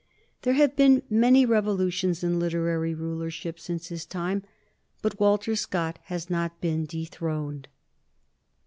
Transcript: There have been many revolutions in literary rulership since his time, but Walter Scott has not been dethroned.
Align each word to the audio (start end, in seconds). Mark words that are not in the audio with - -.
There 0.41 0.55
have 0.55 0.75
been 0.75 1.03
many 1.11 1.45
revolutions 1.45 2.23
in 2.23 2.39
literary 2.39 2.95
rulership 2.95 3.59
since 3.59 3.89
his 3.89 4.03
time, 4.03 4.41
but 5.03 5.19
Walter 5.19 5.55
Scott 5.55 5.99
has 6.05 6.27
not 6.27 6.59
been 6.59 6.87
dethroned. 6.87 7.67